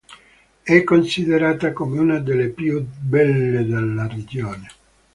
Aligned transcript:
È 0.63 0.83
considerata 0.83 1.73
come 1.73 1.99
una 1.99 2.17
delle 2.17 2.49
più 2.49 2.83
belle 2.83 3.63
della 3.67 4.07
regione. 4.07 4.67